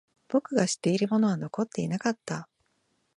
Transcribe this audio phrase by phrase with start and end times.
[0.29, 2.49] 僕が知っているものは残っていなかった。